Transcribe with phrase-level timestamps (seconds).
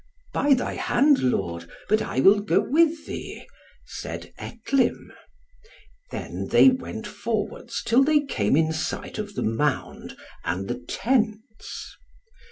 [0.33, 3.45] "By thy hand, lord, but I will go with thee,"
[3.85, 5.13] said Etlym.
[6.09, 11.95] Then they went forwards till they came in sight of the mound and the tents.